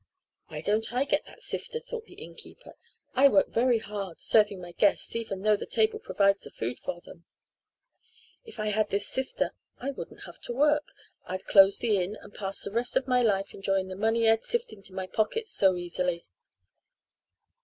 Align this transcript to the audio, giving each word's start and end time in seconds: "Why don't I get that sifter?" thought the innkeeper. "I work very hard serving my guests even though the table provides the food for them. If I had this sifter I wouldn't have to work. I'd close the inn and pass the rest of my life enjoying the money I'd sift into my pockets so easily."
"Why 0.47 0.61
don't 0.61 0.91
I 0.93 1.03
get 1.03 1.25
that 1.25 1.43
sifter?" 1.43 1.79
thought 1.79 2.05
the 2.05 2.15
innkeeper. 2.15 2.73
"I 3.13 3.27
work 3.27 3.49
very 3.49 3.77
hard 3.77 4.19
serving 4.19 4.59
my 4.59 4.71
guests 4.71 5.15
even 5.15 5.43
though 5.43 5.55
the 5.55 5.67
table 5.67 5.99
provides 5.99 6.41
the 6.41 6.49
food 6.49 6.79
for 6.79 7.01
them. 7.01 7.25
If 8.43 8.59
I 8.59 8.69
had 8.69 8.89
this 8.89 9.07
sifter 9.07 9.51
I 9.77 9.91
wouldn't 9.91 10.23
have 10.23 10.39
to 10.41 10.53
work. 10.53 10.87
I'd 11.27 11.45
close 11.45 11.77
the 11.77 11.97
inn 12.01 12.17
and 12.19 12.33
pass 12.33 12.63
the 12.63 12.71
rest 12.71 12.95
of 12.95 13.07
my 13.07 13.21
life 13.21 13.53
enjoying 13.53 13.89
the 13.89 13.95
money 13.95 14.27
I'd 14.27 14.43
sift 14.43 14.73
into 14.73 14.91
my 14.95 15.05
pockets 15.05 15.51
so 15.51 15.75
easily." 15.75 16.25